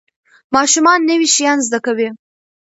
ماشومان 0.55 0.99
نوي 1.09 1.27
شیان 1.35 1.57
زده 1.67 1.79
کوي. 1.85 2.09